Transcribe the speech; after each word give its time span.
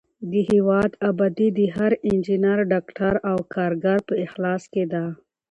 د 0.31 0.33
هېواد 0.49 0.91
ابادي 1.09 1.49
د 1.57 1.59
هر 1.75 1.91
انجینر، 2.09 2.59
ډاکټر 2.71 3.13
او 3.31 3.37
کارګر 3.53 3.99
په 4.09 4.13
اخلاص 4.25 4.63
کې 4.73 4.83
ده. 4.93 5.03